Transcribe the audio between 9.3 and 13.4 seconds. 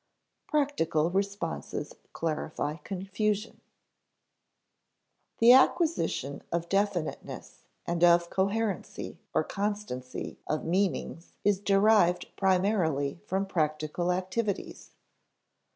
(or constancy) of meanings is derived primarily